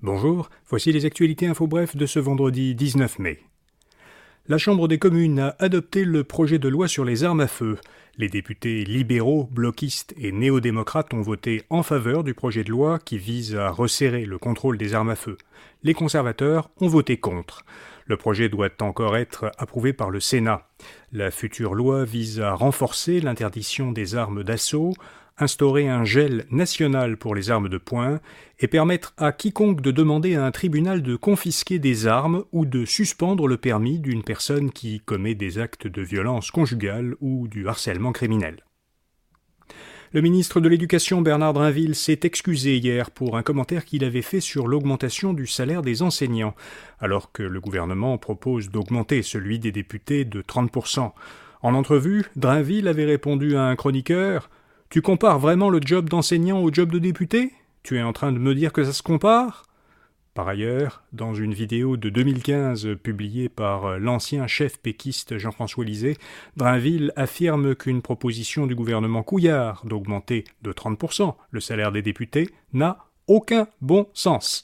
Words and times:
Bonjour, 0.00 0.48
voici 0.68 0.92
les 0.92 1.06
actualités 1.06 1.48
info 1.48 1.66
bref 1.66 1.96
de 1.96 2.06
ce 2.06 2.20
vendredi 2.20 2.76
19 2.76 3.18
mai. 3.18 3.40
La 4.46 4.56
Chambre 4.56 4.86
des 4.86 5.00
communes 5.00 5.40
a 5.40 5.56
adopté 5.58 6.04
le 6.04 6.22
projet 6.22 6.60
de 6.60 6.68
loi 6.68 6.86
sur 6.86 7.04
les 7.04 7.24
armes 7.24 7.40
à 7.40 7.48
feu. 7.48 7.78
Les 8.16 8.28
députés 8.28 8.84
libéraux, 8.84 9.48
bloquistes 9.50 10.14
et 10.16 10.30
néo-démocrates 10.30 11.12
ont 11.14 11.20
voté 11.20 11.64
en 11.68 11.82
faveur 11.82 12.22
du 12.22 12.32
projet 12.32 12.62
de 12.62 12.70
loi 12.70 13.00
qui 13.00 13.18
vise 13.18 13.56
à 13.56 13.70
resserrer 13.70 14.24
le 14.24 14.38
contrôle 14.38 14.78
des 14.78 14.94
armes 14.94 15.10
à 15.10 15.16
feu. 15.16 15.36
Les 15.82 15.94
conservateurs 15.94 16.70
ont 16.80 16.86
voté 16.86 17.16
contre. 17.16 17.64
Le 18.06 18.16
projet 18.16 18.48
doit 18.48 18.70
encore 18.80 19.16
être 19.16 19.50
approuvé 19.58 19.92
par 19.92 20.10
le 20.10 20.20
Sénat. 20.20 20.68
La 21.10 21.32
future 21.32 21.74
loi 21.74 22.04
vise 22.04 22.40
à 22.40 22.54
renforcer 22.54 23.20
l'interdiction 23.20 23.90
des 23.90 24.14
armes 24.14 24.44
d'assaut, 24.44 24.94
instaurer 25.38 25.88
un 25.88 26.04
gel 26.04 26.46
national 26.50 27.16
pour 27.16 27.34
les 27.34 27.50
armes 27.50 27.68
de 27.68 27.78
poing 27.78 28.20
et 28.58 28.66
permettre 28.66 29.14
à 29.16 29.32
quiconque 29.32 29.80
de 29.80 29.90
demander 29.90 30.34
à 30.34 30.44
un 30.44 30.50
tribunal 30.50 31.02
de 31.02 31.16
confisquer 31.16 31.78
des 31.78 32.06
armes 32.06 32.44
ou 32.52 32.66
de 32.66 32.84
suspendre 32.84 33.46
le 33.46 33.56
permis 33.56 33.98
d'une 33.98 34.24
personne 34.24 34.70
qui 34.70 35.00
commet 35.00 35.34
des 35.34 35.58
actes 35.58 35.86
de 35.86 36.02
violence 36.02 36.50
conjugale 36.50 37.14
ou 37.20 37.48
du 37.48 37.68
harcèlement 37.68 38.12
criminel. 38.12 38.64
Le 40.12 40.22
ministre 40.22 40.60
de 40.60 40.70
l'Éducation 40.70 41.20
Bernard 41.20 41.52
Drinville 41.52 41.94
s'est 41.94 42.20
excusé 42.22 42.78
hier 42.78 43.10
pour 43.10 43.36
un 43.36 43.42
commentaire 43.42 43.84
qu'il 43.84 44.04
avait 44.04 44.22
fait 44.22 44.40
sur 44.40 44.66
l'augmentation 44.66 45.34
du 45.34 45.46
salaire 45.46 45.82
des 45.82 46.00
enseignants, 46.00 46.54
alors 46.98 47.30
que 47.30 47.42
le 47.42 47.60
gouvernement 47.60 48.16
propose 48.16 48.70
d'augmenter 48.70 49.22
celui 49.22 49.58
des 49.58 49.70
députés 49.70 50.24
de 50.24 50.40
30%. 50.40 51.12
En 51.60 51.74
entrevue, 51.74 52.24
Drinville 52.36 52.88
avait 52.88 53.04
répondu 53.04 53.54
à 53.56 53.64
un 53.64 53.76
chroniqueur 53.76 54.48
tu 54.90 55.02
compares 55.02 55.38
vraiment 55.38 55.68
le 55.68 55.80
job 55.84 56.08
d'enseignant 56.08 56.60
au 56.60 56.72
job 56.72 56.90
de 56.90 56.98
député? 56.98 57.52
Tu 57.82 57.98
es 57.98 58.02
en 58.02 58.12
train 58.12 58.32
de 58.32 58.38
me 58.38 58.54
dire 58.54 58.72
que 58.72 58.84
ça 58.84 58.92
se 58.92 59.02
compare? 59.02 59.64
Par 60.34 60.48
ailleurs, 60.48 61.02
dans 61.12 61.34
une 61.34 61.52
vidéo 61.52 61.96
de 61.96 62.08
2015 62.10 62.96
publiée 63.02 63.48
par 63.48 63.98
l'ancien 63.98 64.46
chef 64.46 64.78
péquiste 64.78 65.36
Jean-François 65.36 65.84
Lisée, 65.84 66.16
Drainville 66.56 67.12
affirme 67.16 67.74
qu'une 67.74 68.02
proposition 68.02 68.66
du 68.66 68.74
gouvernement 68.74 69.22
Couillard 69.24 69.84
d'augmenter 69.84 70.44
de 70.62 70.72
30% 70.72 71.34
le 71.50 71.60
salaire 71.60 71.92
des 71.92 72.02
députés 72.02 72.50
n'a 72.72 73.08
aucun 73.26 73.66
bon 73.80 74.06
sens. 74.14 74.62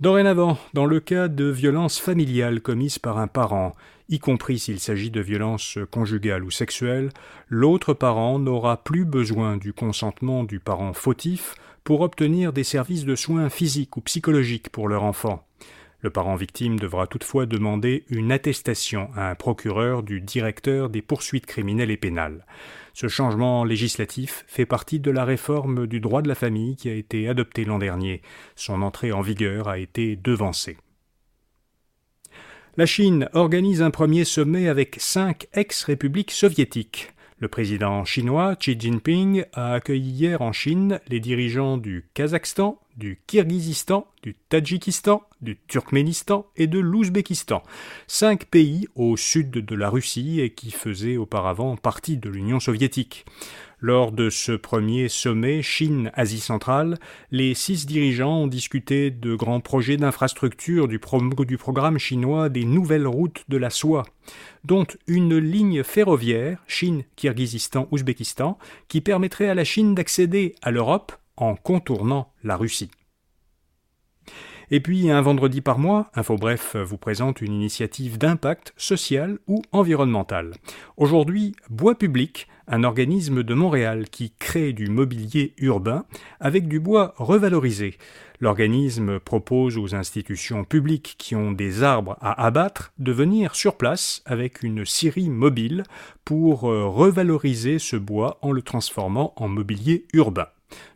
Dorénavant, 0.00 0.56
dans 0.72 0.86
le 0.86 0.98
cas 0.98 1.28
de 1.28 1.44
violences 1.44 2.00
familiales 2.00 2.62
commises 2.62 2.98
par 2.98 3.18
un 3.18 3.26
parent, 3.26 3.74
y 4.08 4.18
compris 4.18 4.58
s'il 4.58 4.80
s'agit 4.80 5.10
de 5.10 5.20
violences 5.20 5.76
conjugales 5.90 6.42
ou 6.42 6.50
sexuelles, 6.50 7.10
l'autre 7.50 7.92
parent 7.92 8.38
n'aura 8.38 8.82
plus 8.82 9.04
besoin 9.04 9.58
du 9.58 9.74
consentement 9.74 10.42
du 10.44 10.58
parent 10.58 10.94
fautif 10.94 11.54
pour 11.84 12.00
obtenir 12.00 12.54
des 12.54 12.64
services 12.64 13.04
de 13.04 13.14
soins 13.14 13.50
physiques 13.50 13.94
ou 13.98 14.00
psychologiques 14.00 14.70
pour 14.70 14.88
leur 14.88 15.04
enfant. 15.04 15.44
Le 16.02 16.10
parent 16.10 16.34
victime 16.34 16.78
devra 16.78 17.06
toutefois 17.06 17.44
demander 17.44 18.04
une 18.08 18.32
attestation 18.32 19.10
à 19.14 19.30
un 19.30 19.34
procureur 19.34 20.02
du 20.02 20.20
directeur 20.20 20.88
des 20.88 21.02
poursuites 21.02 21.46
criminelles 21.46 21.90
et 21.90 21.98
pénales. 21.98 22.46
Ce 22.94 23.06
changement 23.08 23.64
législatif 23.64 24.44
fait 24.46 24.66
partie 24.66 24.98
de 24.98 25.10
la 25.10 25.24
réforme 25.24 25.86
du 25.86 26.00
droit 26.00 26.22
de 26.22 26.28
la 26.28 26.34
famille 26.34 26.76
qui 26.76 26.88
a 26.88 26.94
été 26.94 27.28
adoptée 27.28 27.64
l'an 27.64 27.78
dernier. 27.78 28.22
Son 28.56 28.82
entrée 28.82 29.12
en 29.12 29.20
vigueur 29.20 29.68
a 29.68 29.78
été 29.78 30.16
devancée. 30.16 30.78
La 32.76 32.86
Chine 32.86 33.28
organise 33.34 33.82
un 33.82 33.90
premier 33.90 34.24
sommet 34.24 34.68
avec 34.68 34.96
cinq 34.98 35.48
ex-républiques 35.52 36.30
soviétiques. 36.30 37.12
Le 37.38 37.48
président 37.48 38.04
chinois 38.04 38.54
Xi 38.56 38.78
Jinping 38.78 39.44
a 39.54 39.72
accueilli 39.72 40.10
hier 40.10 40.42
en 40.42 40.52
Chine 40.52 41.00
les 41.08 41.20
dirigeants 41.20 41.78
du 41.78 42.08
Kazakhstan, 42.14 42.78
du 43.00 43.18
Kirghizistan, 43.26 44.06
du 44.22 44.36
Tadjikistan, 44.50 45.22
du 45.40 45.56
Turkménistan 45.66 46.46
et 46.56 46.66
de 46.66 46.78
l'Ouzbékistan, 46.78 47.62
cinq 48.06 48.44
pays 48.44 48.86
au 48.94 49.16
sud 49.16 49.50
de 49.50 49.74
la 49.74 49.88
Russie 49.88 50.40
et 50.40 50.50
qui 50.50 50.70
faisaient 50.70 51.16
auparavant 51.16 51.76
partie 51.76 52.18
de 52.18 52.28
l'Union 52.28 52.60
soviétique. 52.60 53.24
Lors 53.82 54.12
de 54.12 54.28
ce 54.28 54.52
premier 54.52 55.08
sommet 55.08 55.62
Chine-Asie 55.62 56.40
centrale, 56.40 56.98
les 57.30 57.54
six 57.54 57.86
dirigeants 57.86 58.42
ont 58.42 58.46
discuté 58.46 59.10
de 59.10 59.34
grands 59.34 59.60
projets 59.60 59.96
d'infrastructure 59.96 60.86
du, 60.86 61.00
du, 61.46 61.56
programme 61.56 61.96
chinois 61.96 62.50
des 62.50 62.66
nouvelles 62.66 63.06
routes 63.06 63.44
de 63.48 63.56
la 63.56 63.70
soie, 63.70 64.04
dont 64.64 64.86
une 65.06 65.38
ligne 65.38 65.82
ferroviaire 65.82 66.62
Chine-Kirghizistan-Ouzbékistan 66.66 68.58
qui 68.88 69.00
permettrait 69.00 69.48
à 69.48 69.54
la 69.54 69.64
Chine 69.64 69.94
d'accéder 69.94 70.54
à 70.60 70.70
l'Europe 70.70 71.12
en 71.36 71.54
contournant 71.54 72.32
la 72.42 72.56
Russie. 72.56 72.90
Et 74.72 74.78
puis, 74.78 75.10
un 75.10 75.20
vendredi 75.20 75.60
par 75.60 75.80
mois, 75.80 76.10
InfoBref 76.14 76.76
vous 76.76 76.96
présente 76.96 77.40
une 77.40 77.52
initiative 77.52 78.18
d'impact 78.18 78.72
social 78.76 79.38
ou 79.48 79.62
environnemental. 79.72 80.52
Aujourd'hui, 80.96 81.56
Bois 81.70 81.96
Public, 81.96 82.46
un 82.68 82.84
organisme 82.84 83.42
de 83.42 83.54
Montréal 83.54 84.08
qui 84.08 84.32
crée 84.38 84.72
du 84.72 84.88
mobilier 84.88 85.54
urbain 85.58 86.04
avec 86.38 86.68
du 86.68 86.78
bois 86.78 87.14
revalorisé. 87.16 87.98
L'organisme 88.38 89.18
propose 89.18 89.76
aux 89.76 89.96
institutions 89.96 90.62
publiques 90.62 91.16
qui 91.18 91.34
ont 91.34 91.50
des 91.50 91.82
arbres 91.82 92.16
à 92.20 92.46
abattre 92.46 92.92
de 93.00 93.10
venir 93.10 93.56
sur 93.56 93.76
place 93.76 94.22
avec 94.24 94.62
une 94.62 94.86
scierie 94.86 95.30
mobile 95.30 95.82
pour 96.24 96.70
euh, 96.70 96.86
revaloriser 96.86 97.80
ce 97.80 97.96
bois 97.96 98.38
en 98.40 98.52
le 98.52 98.62
transformant 98.62 99.32
en 99.36 99.48
mobilier 99.48 100.06
urbain. 100.14 100.46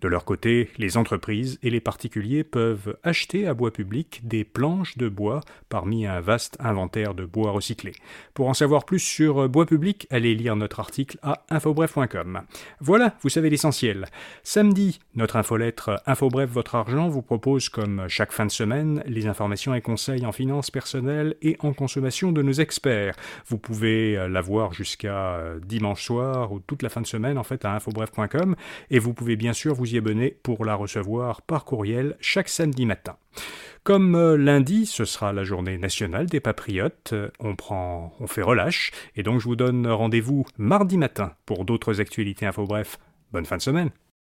De 0.00 0.08
leur 0.08 0.24
côté, 0.24 0.70
les 0.78 0.96
entreprises 0.96 1.58
et 1.62 1.70
les 1.70 1.80
particuliers 1.80 2.44
peuvent 2.44 2.96
acheter 3.02 3.48
à 3.48 3.54
bois 3.54 3.72
public 3.72 4.20
des 4.22 4.44
planches 4.44 4.96
de 4.96 5.08
bois 5.08 5.40
parmi 5.68 6.06
un 6.06 6.20
vaste 6.20 6.56
inventaire 6.60 7.14
de 7.14 7.24
bois 7.24 7.50
recyclé. 7.50 7.92
Pour 8.32 8.48
en 8.48 8.54
savoir 8.54 8.84
plus 8.84 9.00
sur 9.00 9.48
bois 9.48 9.66
public, 9.66 10.06
allez 10.10 10.36
lire 10.36 10.54
notre 10.54 10.78
article 10.78 11.18
à 11.22 11.44
infobref.com. 11.50 12.42
Voilà, 12.80 13.16
vous 13.22 13.28
savez 13.28 13.50
l'essentiel. 13.50 14.06
Samedi, 14.44 15.00
notre 15.14 15.36
infolettre 15.36 16.00
Infobref 16.06 16.48
votre 16.48 16.76
argent 16.76 17.08
vous 17.08 17.22
propose 17.22 17.68
comme 17.68 18.04
chaque 18.08 18.32
fin 18.32 18.46
de 18.46 18.50
semaine 18.50 19.02
les 19.06 19.26
informations 19.26 19.74
et 19.74 19.80
conseils 19.80 20.24
en 20.24 20.32
finances 20.32 20.70
personnelles 20.70 21.34
et 21.42 21.56
en 21.60 21.72
consommation 21.72 22.30
de 22.30 22.42
nos 22.42 22.52
experts. 22.52 23.16
Vous 23.46 23.58
pouvez 23.58 24.14
la 24.28 24.40
voir 24.40 24.72
jusqu'à 24.72 25.42
dimanche 25.66 26.04
soir 26.04 26.52
ou 26.52 26.60
toute 26.60 26.82
la 26.82 26.88
fin 26.88 27.00
de 27.00 27.06
semaine 27.06 27.36
en 27.36 27.42
fait 27.42 27.64
à 27.64 27.74
infobref.com 27.74 28.54
et 28.90 28.98
vous 28.98 29.12
pouvez 29.12 29.36
bien 29.36 29.52
sûr 29.52 29.74
vous 29.74 29.87
pour 30.42 30.64
la 30.64 30.74
recevoir 30.74 31.42
par 31.42 31.64
courriel 31.64 32.16
chaque 32.20 32.48
samedi 32.48 32.86
matin. 32.86 33.16
Comme 33.84 34.14
euh, 34.14 34.36
lundi, 34.36 34.86
ce 34.86 35.04
sera 35.04 35.32
la 35.32 35.44
journée 35.44 35.78
nationale 35.78 36.26
des 36.26 36.40
patriotes, 36.40 37.14
on 37.40 37.56
prend, 37.56 38.12
on 38.20 38.26
fait 38.26 38.42
relâche, 38.42 38.92
et 39.16 39.22
donc 39.22 39.40
je 39.40 39.44
vous 39.44 39.56
donne 39.56 39.86
rendez-vous 39.86 40.44
mardi 40.58 40.98
matin 40.98 41.32
pour 41.46 41.64
d'autres 41.64 42.00
actualités 42.00 42.46
info 42.46 42.64
bref. 42.64 42.98
Bonne 43.32 43.46
fin 43.46 43.56
de 43.56 43.62
semaine 43.62 43.90